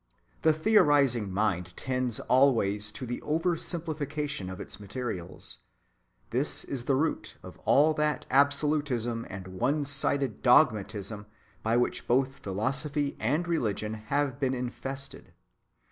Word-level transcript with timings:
The 0.41 0.51
theorizing 0.51 1.31
mind 1.31 1.77
tends 1.77 2.19
always 2.21 2.91
to 2.93 3.05
the 3.05 3.21
over‐simplification 3.21 4.51
of 4.51 4.59
its 4.59 4.79
materials. 4.79 5.59
This 6.31 6.63
is 6.63 6.85
the 6.85 6.95
root 6.95 7.37
of 7.43 7.59
all 7.65 7.93
that 7.93 8.25
absolutism 8.31 9.27
and 9.29 9.45
one‐sided 9.45 10.41
dogmatism 10.41 11.27
by 11.61 11.77
which 11.77 12.07
both 12.07 12.39
philosophy 12.39 13.15
and 13.19 13.47
religion 13.47 13.93
have 13.93 14.39
been 14.39 14.55
infested. 14.55 15.33